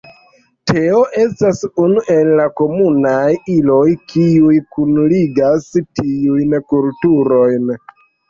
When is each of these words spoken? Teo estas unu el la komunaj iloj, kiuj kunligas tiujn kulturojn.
Teo 0.69 1.01
estas 1.23 1.59
unu 1.83 2.01
el 2.13 2.29
la 2.39 2.47
komunaj 2.61 3.27
iloj, 3.57 3.83
kiuj 4.13 4.57
kunligas 4.77 5.69
tiujn 6.01 6.57
kulturojn. 6.73 7.71